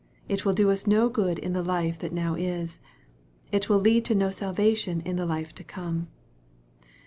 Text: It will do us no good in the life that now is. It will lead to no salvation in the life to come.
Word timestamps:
It 0.27 0.43
will 0.43 0.53
do 0.53 0.71
us 0.71 0.87
no 0.87 1.09
good 1.09 1.37
in 1.37 1.53
the 1.53 1.61
life 1.61 1.99
that 1.99 2.11
now 2.11 2.33
is. 2.33 2.79
It 3.51 3.69
will 3.69 3.77
lead 3.77 4.03
to 4.05 4.15
no 4.15 4.31
salvation 4.31 5.01
in 5.01 5.15
the 5.15 5.27
life 5.27 5.53
to 5.53 5.63
come. 5.63 6.07